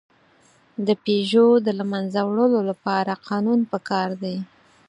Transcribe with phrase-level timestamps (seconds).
[0.87, 4.37] د پيژو د له منځه وړلو لپاره قانون پکار دی.